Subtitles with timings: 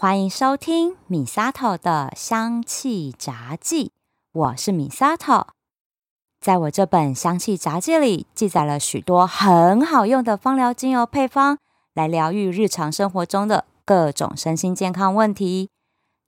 [0.00, 3.92] 欢迎收听米沙头的香气杂记，
[4.32, 5.48] 我是米沙头。
[6.40, 11.58] 在我这本香气杂记里，记载了许多很好用的芳疗精油配方，
[11.92, 15.68] 来疗愈日常生活中的各种身心健康问题。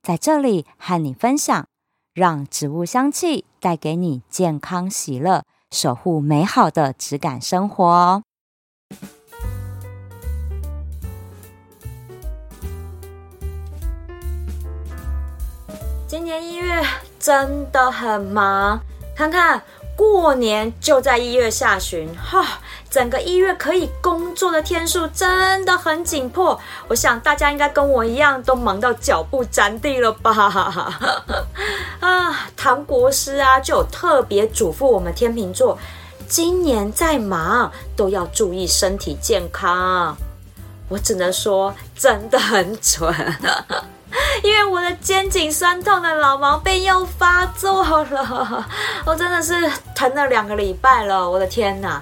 [0.03, 1.65] 在这里和你分享，
[2.13, 8.21] 让植物香气带给你健康喜乐，守护美好的质感生活。
[16.33, 16.83] 年一月
[17.19, 18.79] 真的很忙，
[19.15, 19.61] 看看
[19.95, 26.59] 过年就在一月下旬，哈，整个一月可以工作的天数真的很紧迫。
[26.87, 30.99] 我想大家应该跟我一样，都忙到脚不沾地了吧？
[32.01, 35.77] 啊，唐国师啊，就有特别嘱咐我们天秤座，
[36.27, 40.17] 今年再忙都要注意身体健康。
[40.89, 43.13] 我只能说，真的很准。
[44.43, 48.65] 因为我的肩颈酸痛的老毛病又发作了，
[49.05, 49.53] 我真的是
[49.95, 52.01] 疼了两个礼拜了，我的天哪！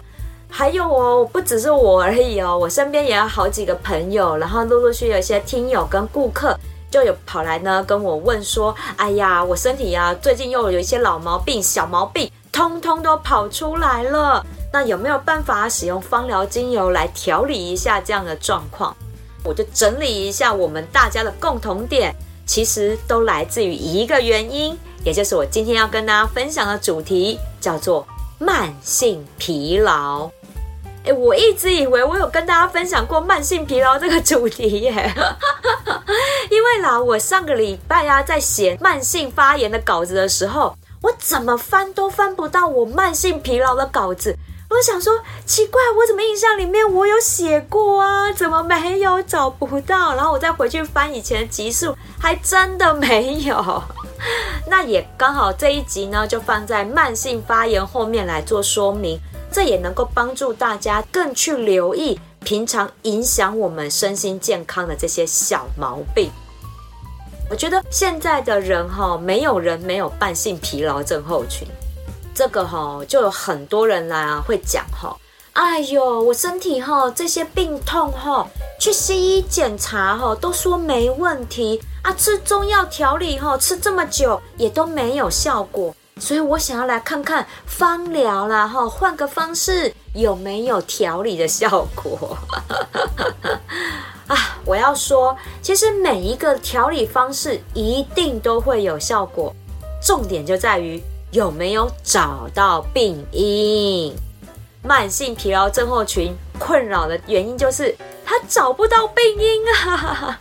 [0.49, 6.57] 还有哦，不只是我而已哦，我身边也有好几个朋友，然后陆陆续续有一些听友跟顾客
[6.91, 18.93] 就有跑来呢跟我问说：“哎呀，我身体呀最近又有一些老毛病、小毛病，通通都跑出来了，那有没有办法使用芳疗精油来调理一下这样的状况？”
[19.43, 22.13] 我就整理一下我们大家的共同点，
[22.45, 30.29] 其实都来自于一个原因，也就是我今天要跟大家分享的主题，叫做慢性疲劳。
[31.03, 34.91] 诶，我一直以为我有跟大家分享过慢性疲劳这个主题耶，
[36.51, 44.37] 因为啦，我上个礼拜啊，在写慢性发炎的稿子的时候，我怎么翻都翻不到我慢性疲劳的稿子。
[44.71, 45.13] 我想说，
[45.45, 48.31] 奇怪，我怎么印象里面我有写过啊？
[48.31, 50.15] 怎么没有找不到？
[50.15, 53.83] 然后我再回去翻以前的集数，还真的没有。
[54.65, 59.19] 那也刚好这一集呢，就放在慢性发炎后面来做说明，
[59.51, 66.31] 这也能够帮助大家更去留意平常影响我们身心健康的这些小毛病。
[67.49, 71.67] 我觉得现在的人哈，没有人没有慢性疲劳症候群。
[72.33, 75.15] 这个哈就有很多人来啊，会讲哈，
[75.53, 78.47] 哎呦，我身体哈这些病痛哈，
[78.79, 92.37] 去西医检查哈都说没问题啊，吃中药调理哈吃这么久也都没有效果，所以我想要来看看方疗啦哈，换个方式有没有调理的效果
[94.27, 94.37] 啊？
[94.63, 99.53] 我要说，其实每一个调理方式一定都会有效果，
[100.01, 101.01] 重点就在于。
[101.31, 104.13] 有没有找到病因？
[104.83, 110.39] 慢性疲劳症候群困扰的原因就是他找不到病因啊！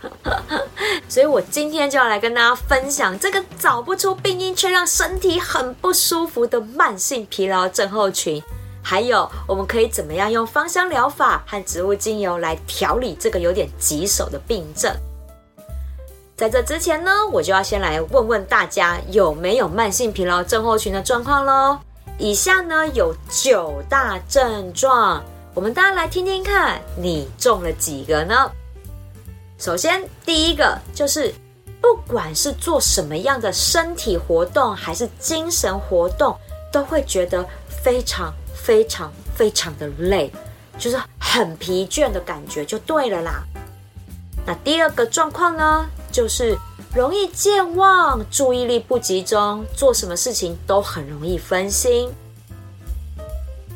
[1.07, 8.41] 所以我今天就要来跟大家分享这个找不出病因却让身体很不舒服的慢性疲劳症候群，
[8.81, 14.91] 还有我们可以怎么样用芳香疗法和植物精油来调理这个有点棘手的病症。
[16.41, 21.77] 在这之前呢，我就要先来问问大家有没有慢性疲劳症候群的状况喽。
[22.17, 28.51] 以下呢有九大症状，我们大家来听听看，你中了几个呢？
[29.59, 31.31] 首先，第一个就是，
[31.79, 36.35] 不管是做什么样的身体活动还是精神活动，
[36.73, 40.33] 都会觉得非常非常非常的累，
[40.79, 43.43] 就是很疲倦的感觉，就对了啦。
[44.43, 46.57] 那第二个状况呢，就是
[46.93, 52.11] 容易健忘、注意力不集中，做什么事情都很容易分心。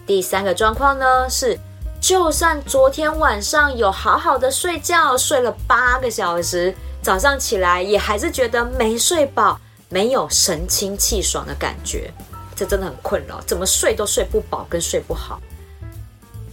[0.05, 1.57] 第三个状况呢是，
[1.99, 9.59] 就算昨天晚上有好好的睡觉，睡了八个小时，早上起来也还是觉得没睡饱，
[9.89, 12.13] 没有神清气爽的感觉，
[12.55, 15.41] 这真的很困扰，怎么睡都睡不饱，跟睡不好。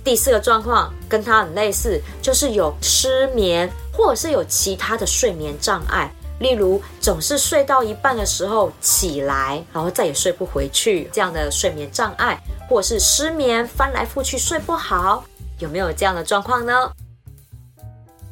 [0.04, 15.24] 第四个状况跟它很类似，就是有失眠，或者是有其他的睡眠障碍，例如总是睡到一半的时候起来，然后再也睡不回去，这样的睡眠障碍，或者是失眠，翻来覆去睡不好，
[15.60, 16.90] 有没有这样的状况呢？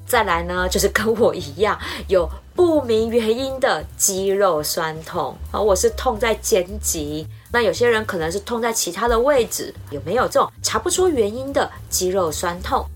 [0.07, 1.79] 再来呢，就是跟我一样
[2.09, 7.25] 有不明原因的肌肉酸痛，啊，我是痛在肩颈。
[7.53, 12.87] 那有些人可能是痛在其他的位置，有没有这种查不出原因的肌肉酸痛？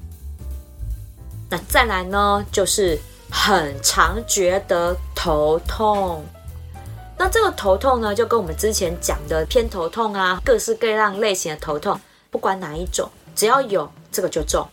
[1.51, 2.99] 那再来呢，就是
[3.31, 6.25] 很常觉得头痛。
[7.17, 14.67] 那这个头痛呢，就跟我们之前讲的偏头痛啊，各式各样类型的头痛，不管哪一种，只要有这个就中。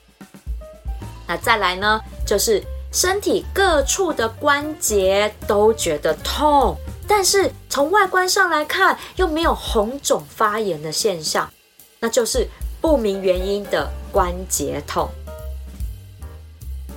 [1.28, 6.76] 那再来呢，就是身体各处的关节都觉得痛，
[7.14, 11.52] 但是从外观上来看又没有红肿发炎的现象，
[12.00, 12.48] 那就是
[12.80, 15.10] 不明原因的关节痛。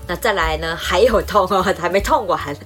[0.07, 0.77] 那再来呢？
[0.77, 2.57] 还有痛哦，还没痛完，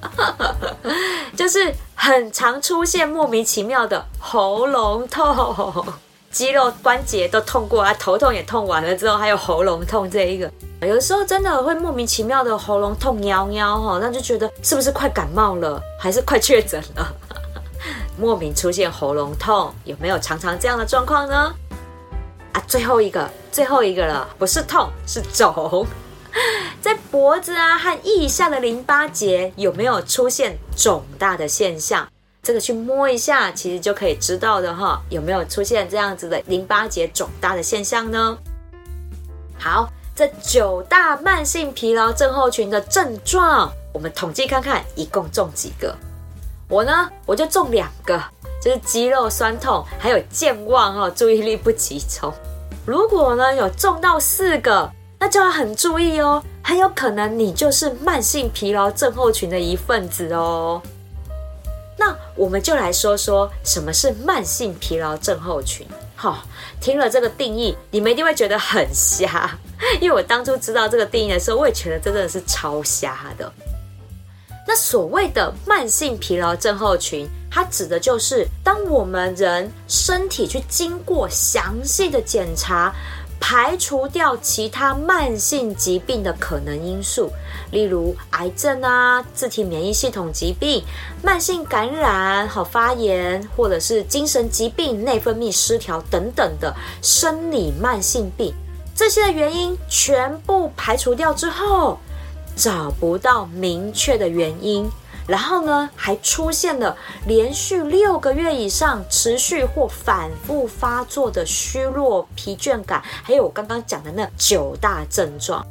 [1.35, 5.87] 就是很常出现莫名其妙的喉咙痛，
[6.31, 10.51] 肌肉关节都痛过啊，头痛也痛完了之后，还有喉咙痛这一个，
[10.83, 17.15] 有的时候真的会莫名其妙的喉咙痛，喵喵哈，那就觉得是不是快感冒了，还是快确诊了？
[18.19, 21.55] 莫名出现喉咙痛，有没有常常这样的状况呢？
[22.53, 25.87] 啊，最后一个，最后一个了，不是痛，是肿。
[26.81, 32.07] 在脖子啊和腋下的淋巴结有没有出现肿大的现象？
[32.49, 34.99] 这个去摸一下，其实就可以知道的哈。
[35.11, 38.39] 有没有出现这样子的淋巴结肿大的现象呢？
[39.59, 39.87] 好，
[40.17, 45.95] 这九大慢性疲劳症候群的症状，我们统计看看，一共中几个？
[46.71, 48.19] 我呢，我就中两个，
[48.63, 52.33] 就是肌肉酸痛，还有健忘哦，注意力不集中。
[52.87, 54.91] 如果呢有中到四个。
[55.21, 60.81] 那就要很注意哦，很有可能你就是慢性疲劳症候群的一份子哦。
[61.99, 65.87] 那我们就来说说什么是慢性疲劳症候群。
[66.15, 66.45] 好、
[66.81, 69.51] 听了这个定义，你们一定会觉得很瞎，
[70.01, 73.53] 因为我当初知道这个定义的时候，我也觉得真的是超瞎的。
[74.67, 82.95] 那所谓的慢性疲劳症候群，它指的就是当我们人身体去经过详细的检查。
[83.41, 87.31] 排除掉其他慢性疾病的可能因素，
[87.71, 90.83] 例如癌症啊、自体免疫系统疾病、
[91.23, 98.53] 慢性感染好发炎，或者是精神疾病、内分泌失调等等的生理慢性病，
[98.95, 101.99] 这些的原因全部排除掉之后，
[102.57, 104.91] 找不到明确的原因。
[105.29, 106.97] 然后呢，还出现了
[107.27, 115.67] 连续六个月以上持续或反复发作的虚弱、疲倦感，还有我刚刚讲的那九大症状。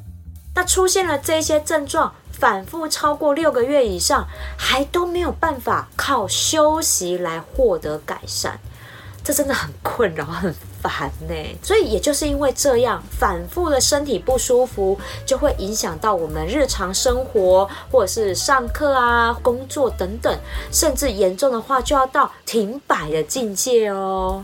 [0.54, 8.60] 那出现了这些症状，反复超过六个月以上，还都没有办法靠休息来获得改善，
[9.24, 10.56] 这真的很困扰，很。
[10.81, 20.38] 烦呢，所以也就是因为这样，反复的身体不舒服，就会影响到我们日常生活，或者是上课啊、工作等等，
[20.71, 24.44] 甚至严重的话就要到停摆的境界哦。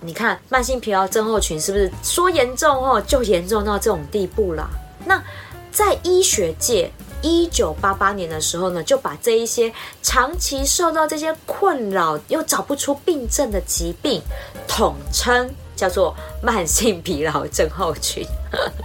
[0.00, 4.68] 你看，慢性疲劳症候群是不是说严重哦，就严重到这种地步了？
[5.04, 5.22] 那
[5.70, 6.90] 在医学界。
[7.22, 9.72] 一九八八年的时候呢，就把这一些
[10.02, 14.20] 长期受到这些困扰又找不出病症的疾病，
[14.68, 18.26] 统称叫做慢性疲劳症候群，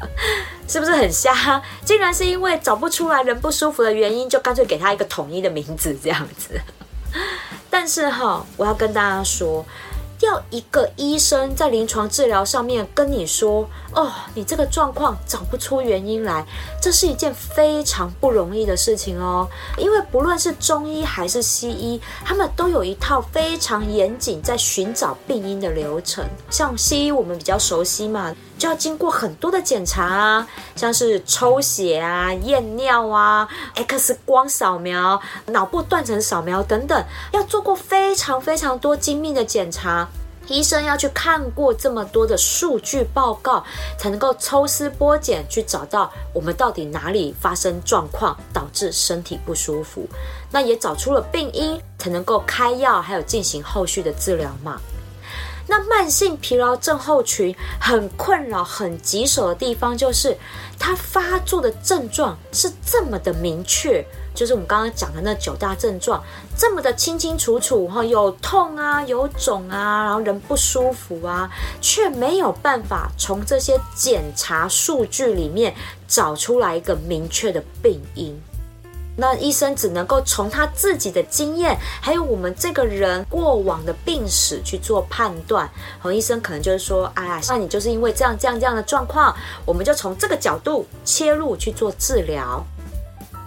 [0.69, 1.61] 是不是很瞎？
[1.83, 6.59] 竟然是因为找不出来人不舒服的原因，就干脆给他一个统一的名字这样子。
[7.69, 9.65] 但是哈，我要跟大家说。
[10.27, 16.45] 要一个医生在临床治疗上面跟你说：“哦，你这个状况找不出原因来，
[16.81, 19.47] 这是一件非常不容易的事情哦。
[19.77, 26.25] 因为不论是中医还是西医，他们都有一套非常严谨在寻找病因的流程。
[26.49, 40.07] 像西医我们比较熟悉嘛，就要经过很多的检查啊，像是抽血啊、验尿啊、X 光扫描、脑部断层扫描等等，要做过非常非常多精密的检查。”
[40.49, 43.61] 医生要去看过这么多的数据报告，
[43.99, 50.07] 才能够抽丝剥茧去找到我们到底哪里发生状况，导致身体不舒服。
[50.49, 54.79] 那也找出了病因，才能够开药，还有进行后续的治疗嘛。
[55.67, 60.37] 那慢性疲劳症候群很困扰、很棘手的地方，就是
[60.79, 64.05] 它发作的症状是这么的明确。
[64.33, 66.23] 就是我们刚刚讲的那九大症状，
[66.55, 71.49] 这么的清清楚楚哈，有痛啊，有肿啊，然后人不舒服啊，
[71.81, 75.73] 却没有办法从这些检查数据里面
[76.07, 78.39] 找出来一个明确的病因。
[79.19, 85.67] 那医生只能够从他自己的经验，还有我们这个人过往的病史去做判断。
[85.99, 92.63] 和医生可能就是说，哎呀，那你就是因为这样这样这样的状况，我们就从这个角度切入去做治疗。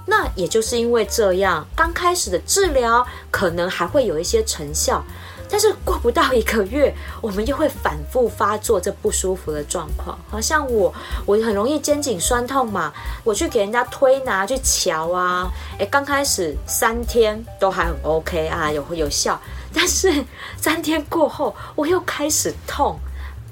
[0.06, 5.04] 那也就是因为这样，刚开始的治疗可能还会有一些成效，
[5.50, 10.19] 但是过不到一个月，我们又会反复发作这不舒服的状况。
[10.30, 10.95] 好像我，
[11.26, 12.92] 我很容易肩颈酸痛嘛，
[13.25, 19.40] 我去给人家推拿去瞧啊，诶，刚开始三天都还很 OK 啊，有有效，
[19.75, 20.25] 但是
[20.57, 22.99] 三天过后我又开始痛。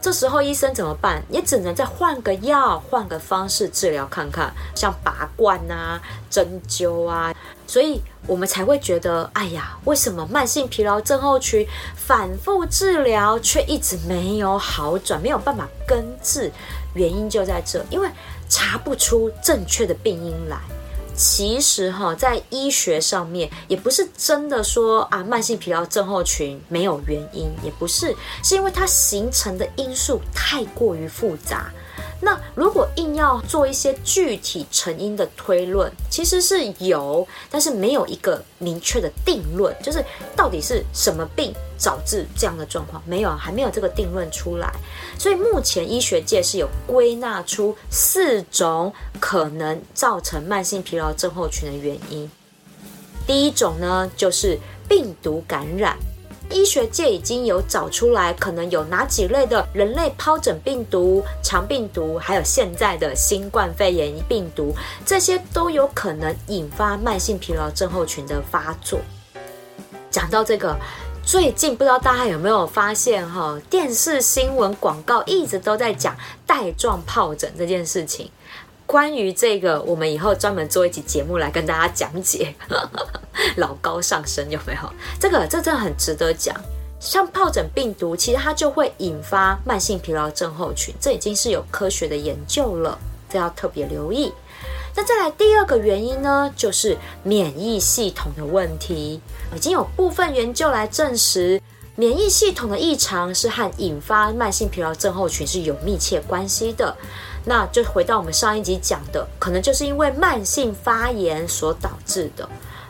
[0.01, 1.23] 这时候医生怎么办？
[1.29, 6.01] 也只能再换个药，换个方式治疗看看，像拔罐啊、
[6.31, 7.35] 针灸啊。
[7.67, 16.51] 所以我们才会觉得，哎呀，为什么慢性疲劳症候群反复治疗却一直没有好转，没有办法根治？
[16.95, 18.09] 原因就在这，因为
[18.49, 20.59] 查不出正确的病因来。
[21.19, 31.73] 其实哈，在医学上面也不是真的说啊，慢性疲劳症候群没有原因，也不是，是因为它形成的因素太过于复杂。
[32.21, 44.73] 那如果硬要做一些具体成因的推论，其实是有，但是没有一个明确的定论，就是到底是什么病导致这样的状况，没有，还没有这个定论出来。
[45.17, 52.29] 所以目前医学界是有归纳出四种可能造成慢性疲劳症候群的原因。
[53.27, 54.59] 第一种呢，就是
[54.89, 55.97] 病毒感染。
[56.51, 64.75] 医学界已经有找出来，可能有哪几类的人类疱疹病毒、肠病毒，还有现在的新冠肺炎病毒，
[65.05, 68.99] 这些都有可能引发慢性疲劳症候群的发作。
[70.11, 70.75] 讲到这个，
[71.23, 78.31] 最近不知道大家有没有发现哈，电视新闻广告一直都在讲带状疱疹这件事情。
[78.87, 82.55] 关于这个，我们以后专门做一集节目来跟大家讲解。
[83.57, 84.81] 老高上身有没有？
[85.21, 86.55] 这个这真的很值得讲。
[87.01, 92.99] 像疱疹病毒，其实它就会引发慢性疲劳症候群，这已经是有科学的研究了，
[93.31, 94.33] 这要特别留意。
[94.97, 99.21] 那再来第二个原因呢，就是免疫系统的问题，
[99.55, 101.63] 已经有部分研究来证实，
[101.95, 106.97] 免疫系统的异常是和引发慢性疲劳症候群是有密切关系的。
[107.45, 112.49] 那就回到我们上一集讲的，可能就是因为慢性发炎所导致的，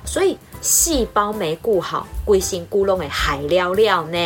[0.08, 4.18] 所以细胞没顾好，规身躯拢会害了了呢。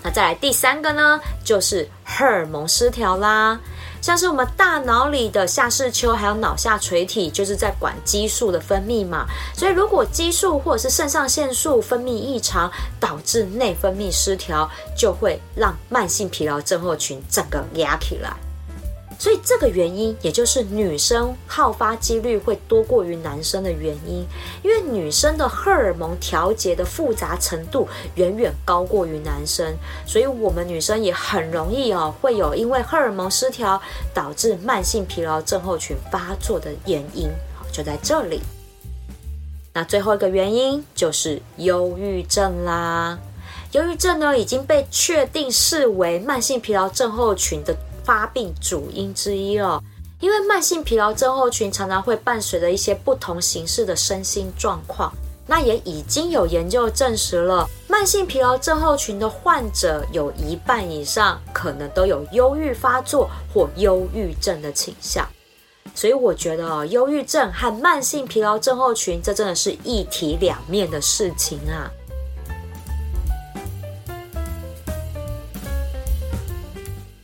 [0.00, 3.58] 那再来第三个呢，就是荷尔蒙失调啦，
[4.00, 9.26] 像是我们大脑里的下视丘还有脑下垂体，就是在管激素的分泌嘛。
[9.56, 18.32] 所以如果激素或者是肾上腺素分泌异常，导致内分泌失调，就会让慢性疲劳症候群整个压起来。
[19.20, 24.24] 所以这个原因，也就是女生好发几率会多过于男生的原因，
[24.62, 29.74] 因为女生的荷尔蒙调节的复杂程度远远高过于男生，
[30.06, 33.82] 所以我们女生也很容易哦，会有因为荷尔蒙失调
[34.14, 37.28] 导致慢性疲劳症候群发作的原因，
[37.72, 38.40] 就在这里。
[39.74, 43.18] 那最后一个原因就是忧郁症啦，
[43.72, 47.76] 忧郁症呢已经被确定视为慢性疲劳症候群的。
[48.08, 49.82] 发病主因之一哦，
[50.18, 55.12] 因为慢性疲劳症候群常常会伴随着一些不同形式的身心状况。
[55.46, 65.28] 那也已经有研究证实了，慢性疲劳症候群的患者有一半以上可能都有忧郁发作或忧郁症的倾向。
[65.94, 71.92] 所以我觉得哦，忧郁症和慢性疲劳症候群这真的是一体两面的事情啊。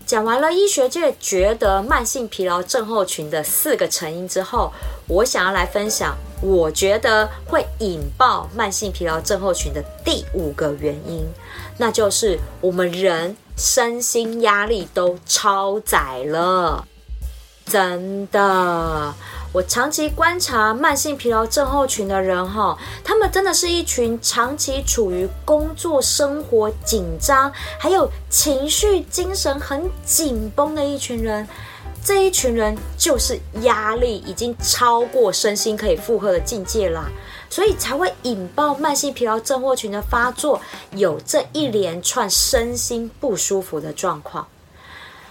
[0.07, 4.71] 讲完了医学界觉得慢性疲劳症候群的四个成因之后，
[5.09, 11.27] 我想要来分享我觉得会引爆慢性疲劳症候群的第五个原因，
[11.79, 16.87] 那就是我们人身心压力都超载了，
[17.65, 19.15] 真的。
[19.55, 31.47] 我长期观察慢性疲劳症候群的人，哈，他们真的是一群长期处于工作、生活紧张，还有情绪、精神很紧绷的一群人。
[32.03, 37.09] 这一群人就是压力已经超过身心可以负荷的境界啦，
[37.49, 40.61] 所以才会引爆慢性疲劳症候群的发作，
[40.97, 44.49] 有这一连串身心不舒服的状况，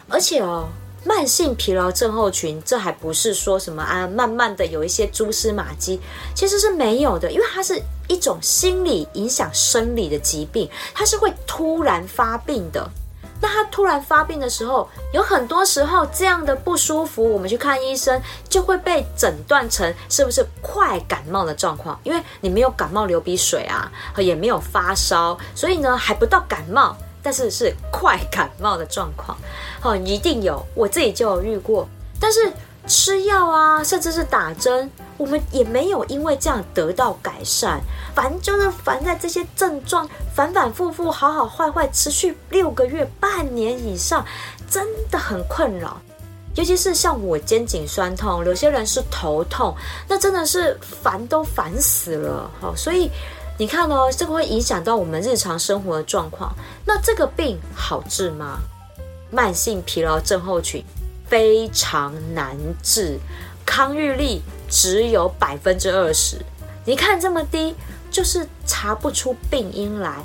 [0.08, 0.70] 而且哦。
[1.06, 6.00] 慢性疲劳症候群，这还不是说什么啊，慢慢的有一些蛛丝马迹，
[6.34, 12.90] 其实是没有的，因为它是一种心理影响生理的疾病，它是会突然发病的。
[13.42, 26.96] 那它突然发病的时候，有很多时候这样的不舒服，我们去看医生就会被诊断成是不是快感冒的状况，因为你没有感冒流鼻水啊，也没有发烧，所以呢还不到感冒。
[27.24, 29.38] 但是是快感冒的状况，
[29.82, 31.88] 哦，一定有，我自己就有遇过。
[32.20, 32.52] 但是
[32.86, 37.80] 吃药啊，甚至是打针，我们也没有因为这样得到改善。
[38.14, 44.26] 烦就是烦在这些症状反反复复，好好坏坏，持续六个月、半年以上，
[44.70, 45.98] 真的很困扰。
[46.56, 49.74] 尤其是像我肩颈酸痛，有些人是头痛，
[50.10, 52.52] 那真的是烦都烦死了。
[52.60, 53.10] 好，所以。
[53.58, 56.54] 你看哦，这个会影响到我们日常生活的状况。
[56.86, 58.60] 那这个病好治吗？
[59.30, 60.84] 慢性疲劳症候群
[61.28, 63.20] 非常难治，
[63.66, 66.38] 康愈力只有百分之二十。
[66.86, 67.76] 你看这么低，
[68.12, 70.24] 就是查不出病因来。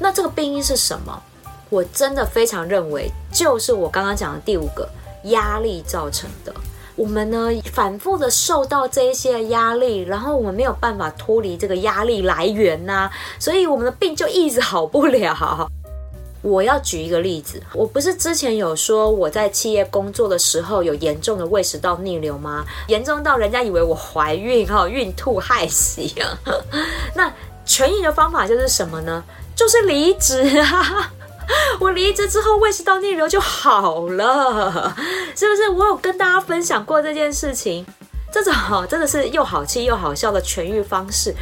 [0.00, 1.22] 那这个病因是什么？
[1.68, 4.88] 我真的非常认为，就是我刚刚讲的第五个
[5.24, 6.52] 压力造成的。
[7.00, 15.66] 我们呢，反复的受到这一些压力，然后我们没有办法脱离这个压力来源呐、所以我们的病就一直好不了。
[16.42, 22.66] 我要举一个例子，我不是之前有说我在企业工作的时候有严重的胃食道逆流吗？
[22.88, 26.38] 严重到人家以为我怀孕哈，孕吐害喜啊。
[27.16, 27.32] 那
[27.66, 29.24] 痊愈的方法就是什么呢？
[29.56, 31.10] 就是离职啊。
[31.80, 34.94] 我离职之后，胃食道逆流就好了，
[35.36, 35.68] 是不是？
[35.68, 37.86] 我有跟大家分享过这件事情。
[38.32, 38.54] 这种，
[38.88, 41.34] 真的是又好气又好笑的痊愈方式，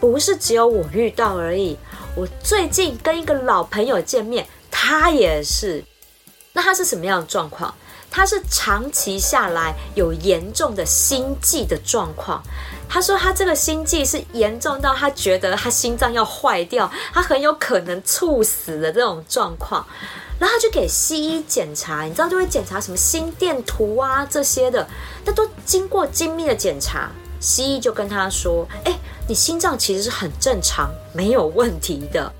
[0.00, 1.76] 不是只有我遇到而已。
[2.14, 5.82] 我最近跟一个老朋友见面，他也是。
[6.52, 7.74] 那他是什么样的状况？
[8.16, 12.42] 他是长期下来有严重的心悸的状况。
[12.88, 19.86] 他说他这个心悸是严重到他觉得他心脏要坏掉，他很有可能猝死的这种状况。
[20.38, 24.88] 然后他就给西医检查，你知道就会检查什么心电图啊这些的，
[25.26, 32.32] 那都经过精密的检查，西医就跟他说：“哎，你心脏其实是很正常，没有问题的。”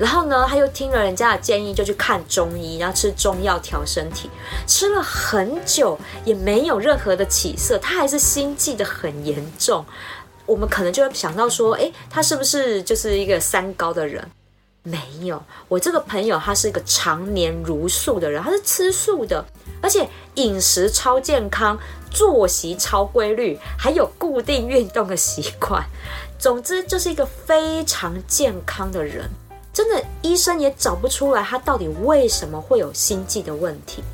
[0.00, 4.30] 然后呢，他又听了人家的建议，就去看中医，然后吃中药调身体。
[4.66, 9.84] 吃了很久也没有任何的起色，他还是心悸得很严重。
[10.46, 14.26] 我们可能就会想到说，诶，他是不是就是一个三高的人？
[14.82, 19.44] 没有，我这个朋友他是一个常年茹素的人，他是吃素的，
[19.82, 21.78] 而且饮食超健康，
[22.10, 25.84] 作息超规律，还有固定运动的习惯。
[26.38, 29.28] 总之，就是一个非常健康的人。
[29.80, 34.04] 真的，医生也找不出来他到底为什么会有心悸的问题。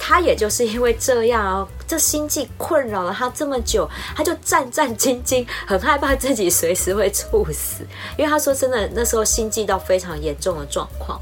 [0.00, 7.86] 他也就是因为这样哦，这心悸困扰了他这么久，他就战战兢兢，很害怕自己随时会猝死。
[8.18, 11.20] 因为他说真的，那时候心悸到非常严重的状况。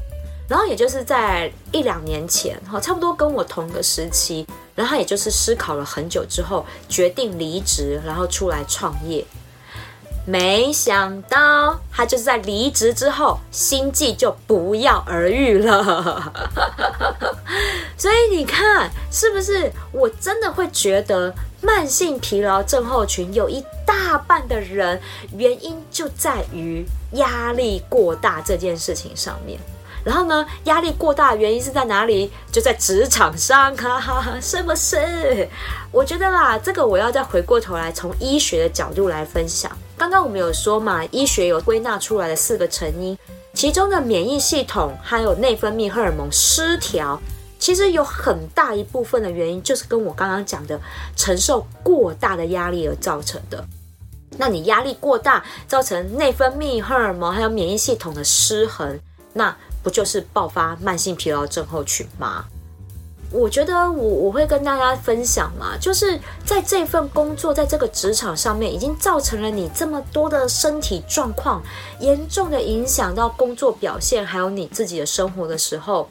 [0.49, 9.23] 然后也就是在一两年前，哈，差不多跟我同个时期，然后他也就是思考了很久之后，决定离职，然后出来创业。
[10.25, 16.33] 没想到他就是在离职之后，心悸就不药而愈了。
[17.95, 19.71] 所以你看，是不是？
[19.91, 24.99] 我真的会觉得，慢性疲劳症候群有一大半的人，
[25.37, 29.59] 原因就在于压力过大这件事情上面。
[30.05, 32.31] 然后呢，压力过大的原因是在哪里？
[32.51, 35.49] 就在职场上，哈哈，是不是？
[35.91, 39.69] 我觉得啦，这个我要再回过头来，从医学的角度来分享。
[39.97, 43.17] 刚刚我们有说嘛，医学有归纳出来的四个成因，
[43.55, 47.19] 其中的免疫系统还有内分泌荷尔蒙失调，
[47.57, 50.79] 其实有很大一部分的原因就是跟我刚刚讲的
[51.15, 53.65] 承受过大的压力而造成的。
[54.37, 58.99] 那你压力过大，造成内分泌荷尔蒙还有免疫系统的失衡，
[59.33, 62.45] 那不就是爆发慢性疲劳症候群吗？
[63.31, 71.61] 我觉得我我会跟大家分享嘛，就是在这份工作，在这个职场上面，已经造成了你这么多的身体状况，
[71.99, 76.09] 严重的影响到工作表现，还有你自己的生活的时候，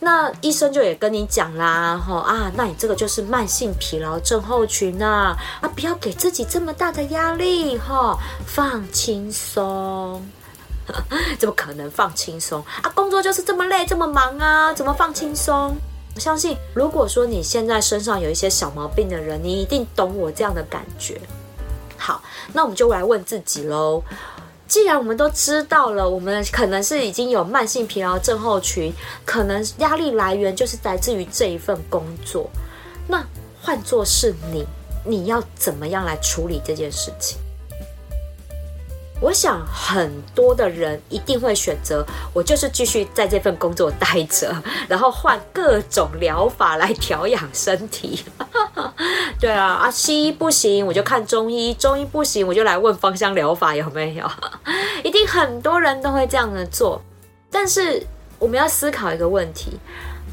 [0.00, 10.26] 那医生就也跟你讲啦，吼啊，那你这个就是慢性疲劳症候群啊，啊，不要给自己这么大的压力，哈，放轻松，
[11.38, 12.88] 怎么可能放轻松啊？
[12.94, 15.76] 工作就是这么累，这么忙啊，怎么放轻松？
[16.14, 21.20] 我相信，如果说你现在身上有一些小毛病的人，你一定懂我这样的感觉。
[21.98, 22.22] 好，
[22.52, 24.02] 那我们就来问自己喽。
[24.66, 28.92] 既然我们都知道了，我们可能是已经有慢性疲劳症候群，
[29.24, 32.48] 可能压力来源就是来自于这一份工作。
[33.06, 33.24] 那
[33.62, 34.66] 换作是你，
[35.04, 37.38] 你要怎么样来处理这件事情？
[39.18, 44.54] 我想很多的人一定会选择，我就是继续在这份工作待着，
[44.86, 48.22] 然后换各种疗法来调养身体。
[49.40, 54.30] 对啊，啊，西医不行，我就看中医；中医不行，我就来问芳香疗法有没有。
[55.02, 57.02] 一定很多人都会这样的做，
[57.50, 58.06] 但是
[58.38, 59.78] 我们要思考一个问题：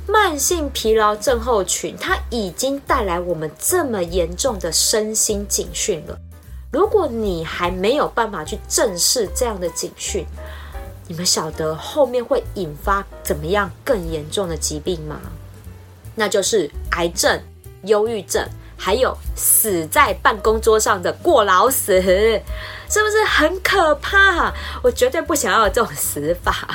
[0.07, 6.17] 慢性疲劳症候群，它已经带来我们这么严重的身心警讯了。
[6.73, 10.25] 如果你还没有办法去正视这样的警讯，
[11.07, 15.19] 你们晓得后面会引发怎么样更严重的疾病吗？
[16.15, 17.39] 那就是癌症、
[17.83, 18.43] 忧郁症，
[18.75, 24.51] 还有死在办公桌上的过劳死，是不是很可怕？
[24.81, 26.67] 我绝对不想要有这种死法。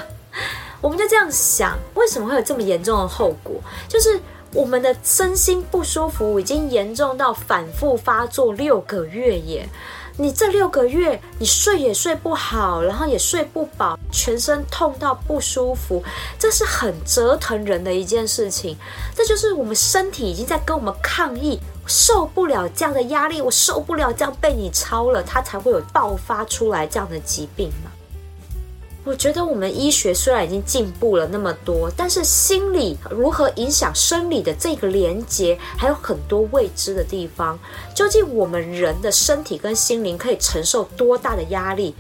[0.81, 3.61] 我们就这样想，为什么会有这么严重的后果？
[3.89, 4.21] 就是
[4.55, 9.69] 我们的身心不舒服已经严重到反复发作六个月耶。
[10.21, 16.03] 你这六个月，你睡也睡不好，然后也睡不饱，全身痛到不舒服，
[16.37, 18.77] 这是很折腾人的一件事情。
[19.15, 27.93] 这就是我们身体已经在跟我们抗议，受不了这样的压力，我受不了这样被你超了，它才会有爆发出来这样的疾病嘛。
[29.05, 37.59] 我觉得我们医学虽然已经进步了那么多，但是心理如何影响生理的这个连接还有很多未知的地方。
[37.95, 41.95] 究竟我们人的身体跟心灵可以承受多大的压力？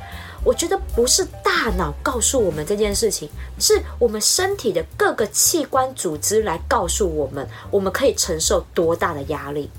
[0.45, 9.71] 我觉得不是大脑告诉我们这件事情，是我们身体的各个器官组织来告诉我们，我们可以承受多大的压力。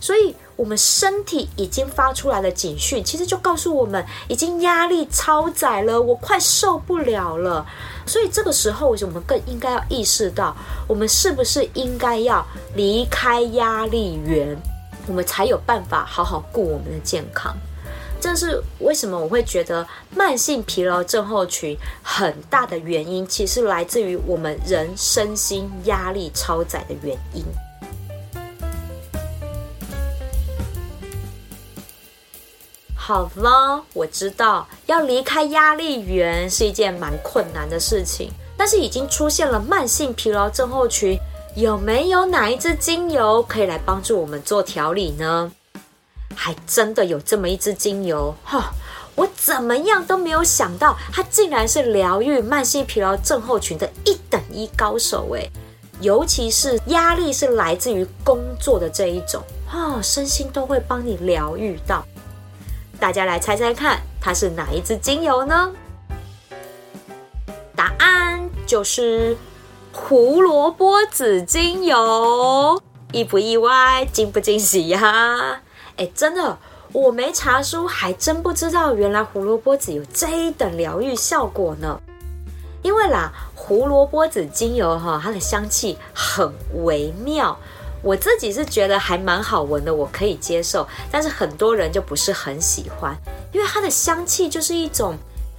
[0.00, 7.64] 所以，我们身体已经发出来的警讯，其实就告诉我们，已经压力超载了，我快受不了了。
[8.06, 10.56] 所以，这个时候，我们更应该要意识到，
[10.88, 14.56] 我们是不是应该要离开压力源，
[15.06, 17.54] 我们才有办法好好顾我们的健康。
[18.18, 27.44] 这是为什么我会觉得慢性疲劳症候群很大的原因，其实来自于我们人身心压力超载的原因。
[33.06, 41.16] 好了，我知道要离开压力源是一件蛮困难的事情，但是已经出现了慢性疲劳症候群，
[41.54, 45.52] 有没有哪一支精油可以来帮助我们做调理呢？
[46.34, 48.72] 还真的有这么一支精油，哈，
[49.14, 55.48] 我怎么样都没有想到，它竟然是疗愈慢性疲劳症候群的一等一高手诶，
[56.00, 62.04] 尤其是压力是来自于工作的这一种，哈，身心都会帮你疗愈到。
[62.98, 65.72] 大家来猜猜看，它是哪一支精油呢？
[67.74, 69.36] 答案就是
[69.92, 72.80] 胡萝卜籽精油，
[73.12, 74.06] 意不意外？
[74.10, 75.60] 惊不惊喜呀？
[75.96, 76.58] 哎，真的，
[76.92, 82.00] 我没查书，还真不知道，原来胡萝卜籽有这一等疗愈效果呢。
[82.82, 86.52] 因为啦，胡萝卜籽精油哈，它的香气很
[86.84, 87.58] 微妙。
[88.02, 93.16] 我自己是觉得还蛮好闻的，我可以接受，但是很多人就不是很喜欢，
[93.52, 95.16] 因为它的香气就是一种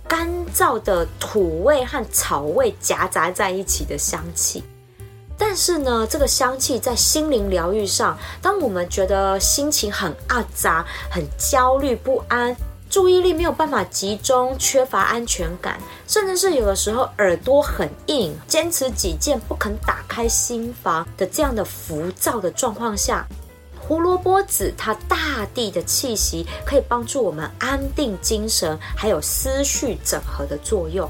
[0.07, 4.63] 干燥的土味和草味夹杂在一起的香气。
[5.37, 12.55] 但是呢，这个香气在心灵疗愈上，当我们觉得心情很阿杂、很焦虑不安。
[12.97, 23.23] 注意力没有办法集中，缺乏安全感，甚至是有的时候耳朵很硬，坚持己见，不肯打开心房的这样的浮躁的状况下，
[23.79, 31.07] 胡萝卜籽它大地的气息可以帮助我们安定精神，还有思绪整合的作用。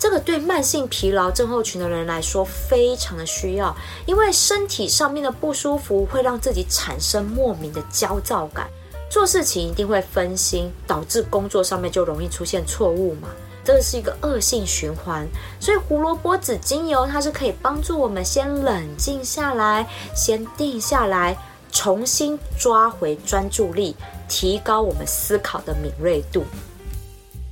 [0.00, 3.72] 这个对慢性疲劳症候群的人来说非常的需要，
[4.04, 8.68] 因为身体上面的不舒服会让自己产生莫名的焦躁感。
[9.10, 13.28] 做事情一定会分心，导致工作上面就容易出现错误嘛，
[13.64, 15.26] 这个是一个恶性循环。
[15.58, 21.36] 所以胡萝卜籽精油它是可以帮助我们先冷静下来，先定下来，
[21.72, 23.96] 重新抓回专注力，
[24.28, 26.44] 提高我们思考的敏锐度。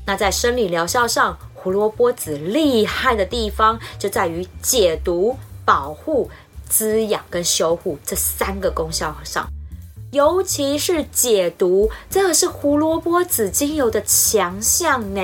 [0.06, 6.30] 那在生理疗效上，胡萝卜籽厉害的地方就在于解毒、保护、
[6.68, 9.44] 滋养跟修护这三个功效上。
[10.10, 15.20] 尤其是解毒，这个是胡萝卜籽精油的强项呢。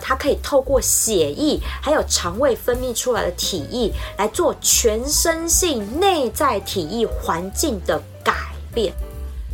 [0.00, 8.34] 它可以透过血液还有肠胃分泌出来的体液来做全身性内在体液环境的改
[8.72, 8.92] 变。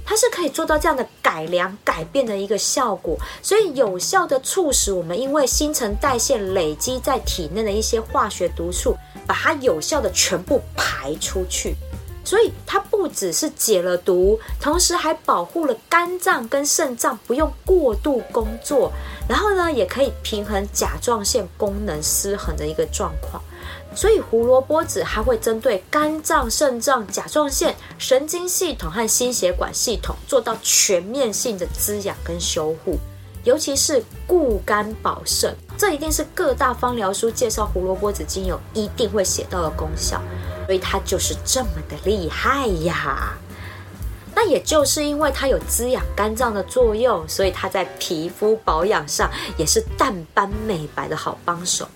[0.06, 11.74] 它是可以做到这样的改良改变的一个效果，所以有效的促使我们因为新陈代谢累积在体内的一些化学毒素，把它有效的全部排出去。
[12.30, 18.92] 所以它不只是解了毒，同时还保护了肝脏跟肾脏不用过度工作，
[19.28, 23.42] 然后呢，也可以平衡甲状腺功能失衡的一个状况。
[23.96, 32.96] 所以胡萝卜籽还会针对肝脏、肾脏、甲状腺、神经系统和心血管系统做到全面性的滋养跟修护，
[33.42, 40.22] 尤其是固肝保肾，这一定是各大芳疗书介绍胡萝卜籽精油一定会写到的功效。
[40.70, 43.36] 所以它就是这么的厉害呀！
[44.36, 49.28] 那也就是因为它有滋养肝脏的作用，所以它在皮肤保养上
[49.58, 51.88] 也是淡斑美白的好帮手。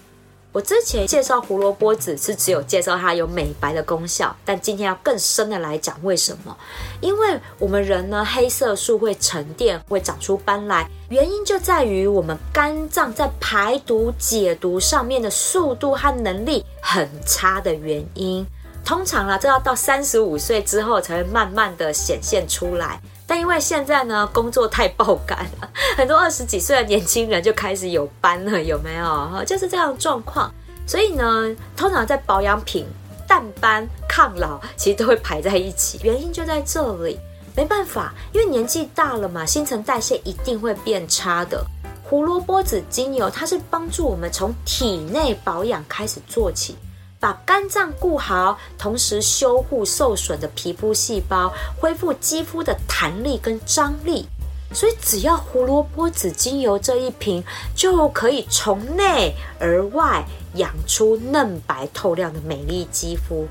[0.51, 6.57] 我之前介绍胡萝卜籽是只有介绍它有美白的功效，但今天要更深的来讲为什么？
[7.01, 18.45] 因为我们人呢，黑色素会沉淀，会长出斑来，原因就在于我们肝脏在排毒解毒上面的速度和能力很差的原因。
[18.85, 23.01] 通常啦，这要到三十五岁之后才会慢慢的显现出来。
[23.27, 29.43] 但因为现在呢，工作太爆肝了，很多二十几岁的年轻人就开始有斑了，有没有？
[29.47, 30.53] 就是这样状况。
[30.87, 32.87] 所以呢，通常在保养品、
[33.27, 35.99] 淡斑、抗老，其实都会排在一起。
[36.03, 37.19] 原因就在这里，
[37.57, 41.65] 没办法，因为年纪大了嘛，新陈代谢一定会变差的。
[42.03, 46.77] 胡萝卜籽精油，它是帮助我们从体内保养开始做起。
[47.25, 54.27] 把肝脏顾好，同时修护受损的皮肤细胞，恢复肌肤的弹力跟张力。
[54.75, 57.43] 所以，只要胡萝卜籽精油这一瓶，
[57.75, 60.23] 就可以从内而外
[60.57, 63.49] 养出嫩白透亮的美丽肌肤，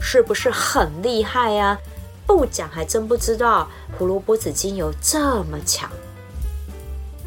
[0.00, 1.76] 是不是很厉害呀？
[2.28, 5.90] 不讲还真不知道，胡萝卜籽精油这么强。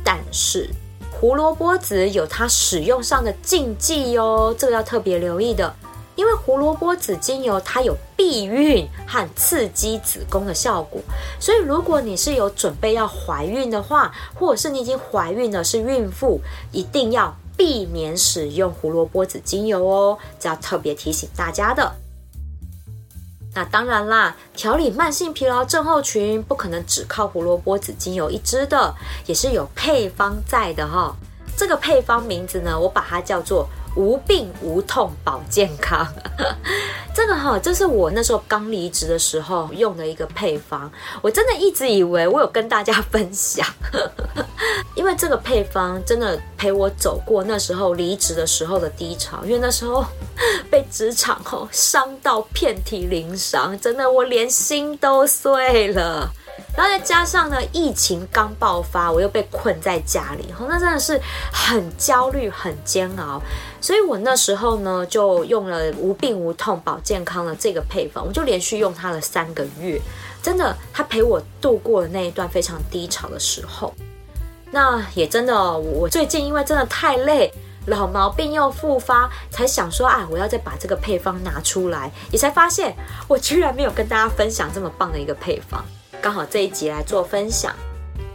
[0.02, 0.70] 但是，
[1.12, 5.76] 胡萝卜籽有它使用上的禁忌哟，这个要特别留意的。
[6.15, 11.02] 因为胡萝卜籽精油它有避孕和刺激子宫的效果，
[11.39, 16.41] 所以如果你是有准备要怀孕的话，或者是你已经怀孕了是孕妇，
[16.74, 21.95] 一定要避免使用胡萝卜籽精油哦，这要特别提醒大家的。
[23.56, 28.93] 那当然啦，调理慢性疲劳症候群不可能只靠胡萝卜籽精油一支的，
[29.26, 31.15] 也是有配方在的哈、哦。
[31.56, 33.67] 这个配方名字呢，我把它叫做。
[34.00, 36.08] 无病无痛保健康，
[37.14, 40.90] 这个哈，这是我那时候刚离职的时候用的一个配方。
[41.22, 43.68] 我真的一直以为我有跟大家分享，
[44.96, 49.44] 因为这个配方真的陪我走过那时候离职的时候的低潮。
[49.44, 50.06] 因为那时候
[50.72, 56.32] 被职场吼伤到遍体鳞伤，真的我连心都碎了。
[56.77, 61.19] 然后再加上呢，疫情刚爆发，我又被困在家里，那真的是
[61.51, 63.41] 很焦虑、很煎熬。
[63.82, 69.99] 所以我那时候呢，就用了无病无痛保健康的这个配方，我就连续用它了三个月，
[70.41, 73.93] 真的，它陪我度过了那一段非常低潮的时候。
[74.71, 77.51] 那也真的，我最近因为真的太累，
[77.88, 82.95] 老毛病又复发，才想说啊，我要再把这个配方拿出来，也才发现
[83.27, 85.84] 我居然没有跟大家分享这么棒的一个配方。
[86.21, 87.73] 刚好这一集来做分享。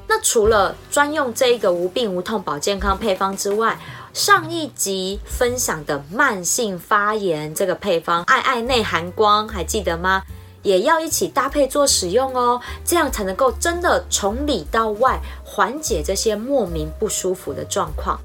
[0.07, 3.79] 那除了专用这一个无病无痛保健康配方之外，
[4.13, 10.23] 上一集分享的慢性发炎这个配方爱爱内含光，还记得吗？
[10.63, 18.19] 也要一起搭配做使用哦，这样才能够真的从里到外缓解这些莫名不舒服的状况。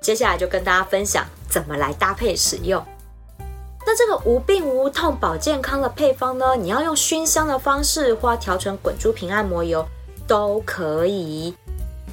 [0.00, 2.84] 接下来就跟大家分享怎么来搭配使用。
[3.86, 9.84] 那这个无病无痛保健康的配方呢，你要用熏香的方式，或调成滚珠瓶按摩油
[10.26, 11.54] 都可以。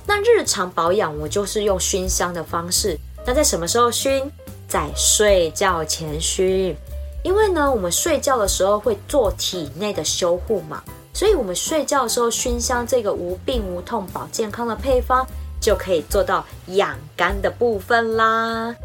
[0.08, 2.97] 那日常保养我就是用熏香的方式。
[3.25, 4.32] 那在什么时候熏？
[4.67, 6.75] 在睡觉前熏。
[7.23, 15.25] 因为呢，我们睡觉的时候会做体内的修护嘛，所以我们睡觉的时候熏香这个无病无痛保健康的配方，
[15.60, 18.75] 就可以做到养肝的部分啦。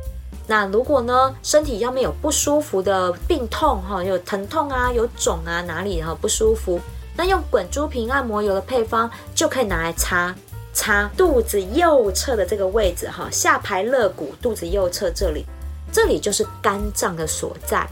[0.51, 6.81] 那如果呢，身体要没有不舒服的病痛哈，有疼痛啊，有肿啊，哪里哈不舒服，
[7.17, 10.35] 那用滚珠瓶按摩油的配方就可以拿来擦
[10.73, 15.47] 擦肚子右侧的这个位置哈，下排肋骨肚子右侧这里，
[15.93, 17.87] 这里就是肝脏的所在。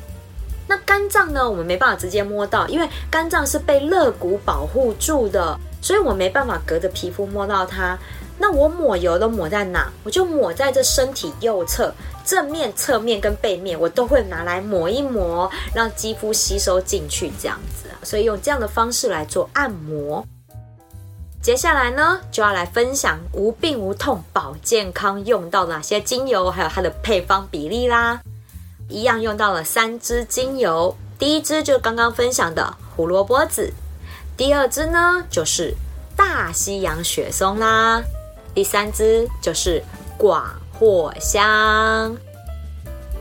[0.67, 7.97] 那肝脏呢，我们没办法直接摸到，因为肝脏是被肋骨保护住的，所以我没办法隔着皮肤摸到它。
[8.39, 9.89] 那我抹油都抹在哪？
[10.05, 11.93] 我就抹在这身体右侧。
[12.25, 17.89] 正面、侧面跟背面，我都会拿来抹一抹，让肌肤吸收进去，这样子。
[18.03, 20.25] 所以用这样的方式来做按摩。
[21.41, 28.21] 接下来呢，就要来分享无病无痛保健康用到哪些精油，还有它的配方比例啦。
[28.91, 33.73] 一样用到了三支精油，第一支就是刚刚分享的胡萝卜籽，
[34.37, 35.75] 第二支呢就是
[36.17, 38.03] 大西洋雪松啦，
[38.59, 39.81] 第三支就是
[40.17, 40.45] 广
[40.81, 42.17] 藿香，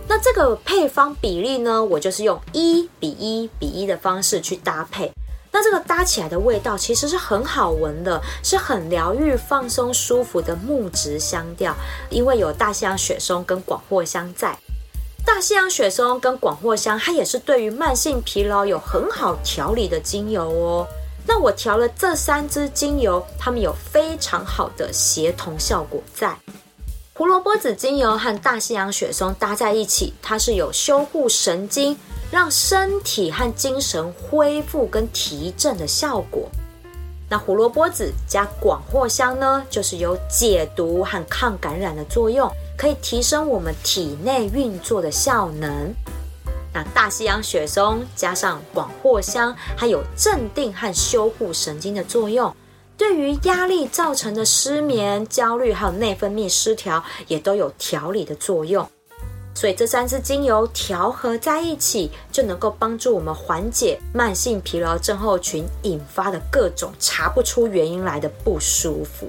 [0.07, 5.11] 那这个配方比例呢，我就是用一比一比一的方式去搭配。
[5.51, 11.75] 那这个搭起来的味道其实是很好闻的，是很疗愈、放松、舒服的木质香调。
[12.09, 14.57] 因为有大西洋雪松跟广藿香在，
[15.23, 20.87] 大西洋雪松跟广藿香，它也是对于慢性疲劳有很好调理的精油哦。
[21.27, 26.33] 那我调了这三支精油，它们有非常好的协同效果在。
[27.13, 31.97] 胡萝卜籽精油和大西洋雪松搭在一起，它是有修护神经、
[32.31, 36.47] 让身体和精神恢复跟提振的效果。
[37.29, 45.93] 那胡萝卜籽加广藿香呢，就是有解毒和抗感染的作用，可以提升我们体内运作的效能。
[46.93, 52.55] 大西洋雪松加上广藿香，还有镇定和修护神经的作用。
[52.97, 58.87] 对于压力造成的失眠、焦虑，还有内分泌失调，也都有调理的作用。
[59.53, 69.27] 所以这三支精油调和在一起，就能够帮助我们缓解慢性疲劳症候群引发的各种查不出原因来的不舒服。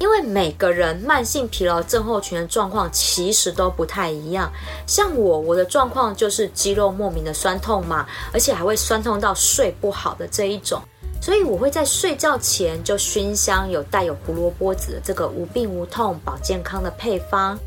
[0.00, 4.52] 因为每个人慢性疲劳症候群的状况其实都不太一样。
[4.86, 10.82] 像我，我的状况就是肌肉莫名的酸痛嘛，而且还会酸痛到睡不好的这一种。
[11.22, 17.58] 所以我会在睡觉前就熏香有带有胡萝卜籽的这个无病无痛保健康的配方，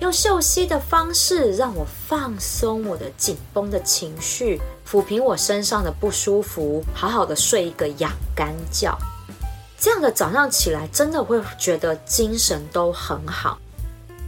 [0.00, 4.60] 用嗅吸的方式让我放松我的紧绷的情绪，
[4.90, 8.96] 抚平我身上的不舒服，好好的睡一个养肝觉。
[9.78, 13.58] 这样的早上起来真的会觉得精神都很好。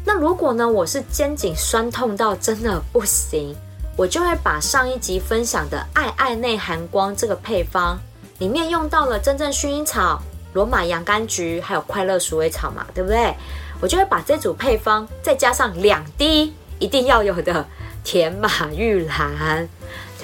[0.04, 3.54] 那如果呢，我是肩颈酸痛到真的不行，
[3.96, 7.98] 我就会把上一集分享的爱爱内含光这个配方。
[8.38, 13.34] 里面用到了真正薰衣草、罗马洋甘菊，还有快乐鼠尾草嘛，对不对？
[13.80, 17.66] 我就会把这组配方再加上两滴一定要有的
[18.04, 19.68] 甜马玉兰，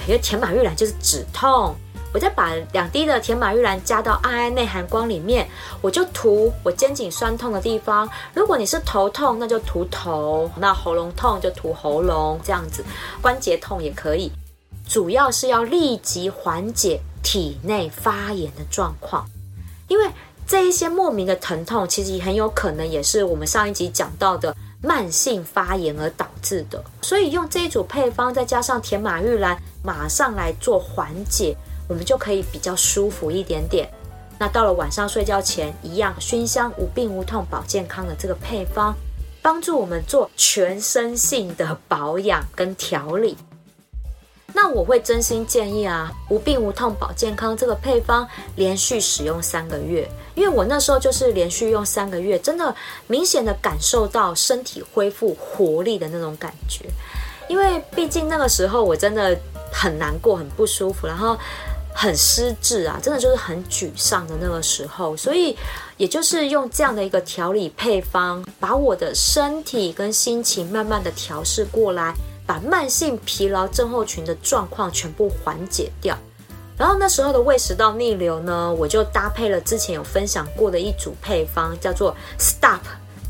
[0.07, 1.75] 因为甜马玉兰就是止痛。
[2.14, 5.46] 我再把两滴的甜马玉兰加到爱爱内含光里面，
[5.83, 8.09] 我就涂我肩颈酸痛的地方。
[8.33, 12.85] 如果你是头痛，那就涂头；那喉咙痛就涂喉咙，这样子。
[13.20, 14.31] 关节痛也可以，
[14.88, 17.00] 主要是要立即缓解。
[17.27, 19.27] 体内发炎的状况，
[19.88, 20.07] 因为
[20.46, 26.85] 这一些莫名的疼痛，其实很有可能也是我们上一集讲到的慢性发炎而导致的。
[27.00, 31.57] 所以用这一组配方，再加上甜马玉兰，马上来做缓解，
[31.88, 33.88] 我们就可以比较舒服一点点。
[34.38, 38.94] 那到了晚上睡觉前，一样熏香无病无痛保健康的这个配方，
[39.40, 43.37] 帮助我们做全身性的保养跟调理。
[44.57, 52.75] 那我会真心建议啊，无病无痛保健康这个配方连续使用三个月，因为我那时候就是连续用三个月，真的
[53.09, 56.85] 明显的感受到身体恢复活力的那种感觉。
[57.49, 59.37] 因为毕竟那个时候我真的
[59.73, 61.37] 很难过、很不舒服，然后
[61.95, 65.57] 很失智啊，真的就是很沮丧的那个时候，所以
[65.97, 72.13] 也就是用这样的一个调理配方，把我的身体跟心情慢慢的调试过来。
[72.47, 76.15] 把慢性疲劳症候群的状况全部缓解掉，
[76.77, 82.81] 然后那时候的胃食道逆流呢，我就搭配了之前有分享过的一组配方，叫做 Stop，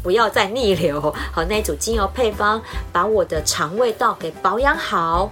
[0.02, 1.00] 不要再逆流，
[1.32, 2.60] 和，那一组精油配方，
[2.92, 5.30] 把我的肠胃道给保养好。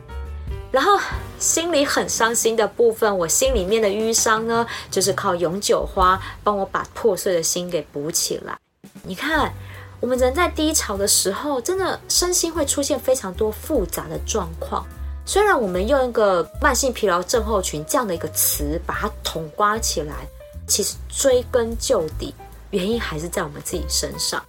[0.71, 0.97] 然后
[1.42, 8.57] 心里很伤心的部分，我心里面的淤伤呢，就是靠永久花帮我把破碎的心给补起来。
[9.02, 9.52] 你看。
[10.00, 14.85] 我们人在低潮的时候，真的身心会出现非常多复杂的状况。
[15.24, 20.26] 虽然我们用一个慢性疲劳症候群这样的一个词把它统括起来，
[20.66, 22.35] 其实追根究底，
[22.70, 24.44] 原因还是在我们自己身上。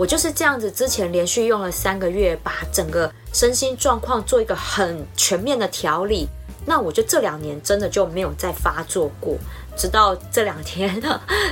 [0.00, 6.26] 我就是这样子，之前连续用了三个月，把整个身心状况做一个很全面的调理。
[6.64, 9.36] 那我就这两年真的就没有再发作过。
[9.76, 10.98] 直到这两天，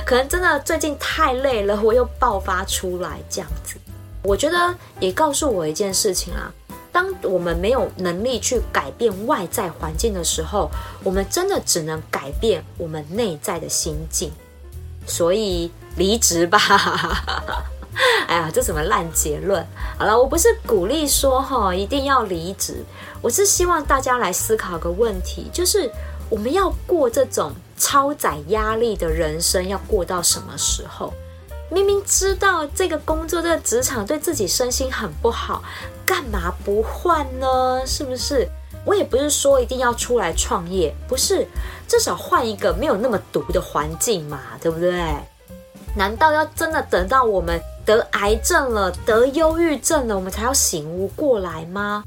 [0.03, 3.75] 可能真的最近太累了，我又爆发出来这样子。
[4.23, 6.51] 我觉得也告诉我一件事情啊，
[6.91, 10.71] 当我们没有能力去改变外在环境的时候，
[11.03, 14.31] 我们真的只能改变我们内在的心境。
[15.05, 16.59] 所以离职吧！
[18.27, 19.65] 哎呀，这什么烂结论？
[19.97, 22.83] 好了，我不是鼓励说哈一定要离职，
[23.21, 25.91] 我是希望大家来思考个问题，就是
[26.29, 27.51] 我们要过这种。
[27.81, 31.13] 超载压力的人生要过到什么时候？
[31.71, 35.63] 明明知道这个工作、这个职场对自己身心很不好，
[36.05, 37.81] 干嘛不换呢？
[37.87, 38.45] 是不是？
[38.83, 41.47] 我也不是说一定要出来创业，不是，
[41.87, 45.01] 至少换一个没有那么毒的环境嘛，对不对？
[45.95, 47.61] 难道要真的等到我们
[47.95, 52.03] 得癌症了、得忧郁症了，我们才要醒悟过来吗？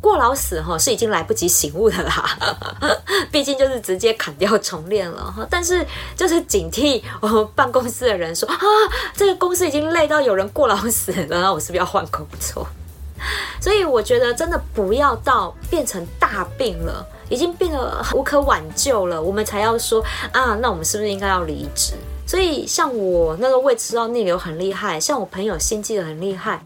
[0.00, 2.38] 过劳死哈是已经来不及醒悟的啦，
[3.32, 5.44] 毕竟就是直接砍掉重练了哈。
[5.50, 5.84] 但是
[6.14, 8.56] 就是警惕我们办公室的人说啊，
[9.16, 12.64] 这个公司已经累到有人过劳死了，那我是不是要换工作？
[13.60, 21.94] 所以我觉得真的不要到变成大病了，已经变得无可挽救了，我们才要说啊，那我们是不是应该要离职？
[22.26, 26.60] 所以像我那个胃吃到逆流很厉害，像我朋友心悸的很厉害。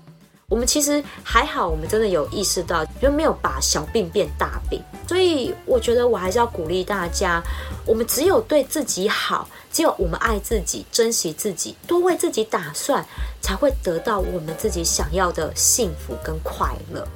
[0.49, 4.83] 我们其实还好，我们真的有意识到，就没有把小病变大病。
[5.07, 7.41] 所以我觉得我还是要鼓励大家，
[7.87, 13.05] 我们只有对自己好，只有我们爱自己、珍惜自己，多为自己打算，
[13.41, 17.07] 才会得到我们自己想要的幸福跟快乐。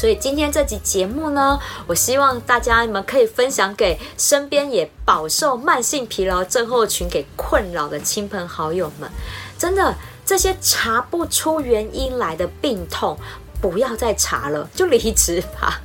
[0.00, 9.10] 所以今天这集节目呢，我希望大家你们可以分享给身边也饱受慢性疲劳症候群给困扰的亲朋好友们，
[9.58, 9.94] 真的。
[10.24, 13.18] 这些查不出原因来的病痛，
[13.60, 15.82] 不要再查了，就离职吧。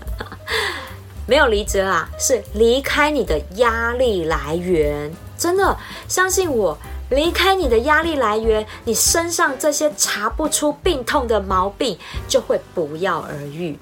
[1.27, 5.11] 没有离职啊，是离开你的压力来源。
[5.37, 5.75] 真的，
[6.07, 6.77] 相信我，
[7.09, 11.97] 离开你的压力来源，你身上这些查不出病痛的毛病
[12.29, 13.77] 就会不药而愈。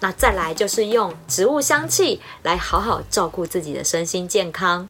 [0.00, 4.88] 那再来就是用植物香气来好好照顾自己的身心健康。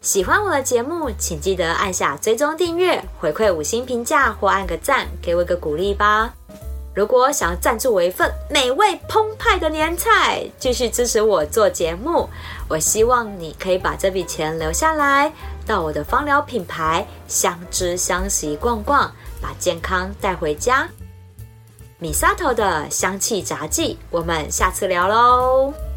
[0.00, 6.34] 喜欢我的节目，请记得按下追踪订阅，回馈五星评价或按个赞，给我一个鼓励吧。
[6.92, 12.28] 如果想要赞助我一份美味澎湃的年菜，继续支持我做节目，
[12.68, 15.32] 我希望你可以把这笔钱留下来，
[15.64, 20.88] 到我的芳疗品牌相知香息逛逛，把健康带回家。
[22.00, 25.89] Misato 的香气杂记，我们下次聊喽。